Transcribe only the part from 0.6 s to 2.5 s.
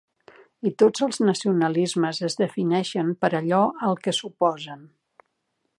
I tots els nacionalismes es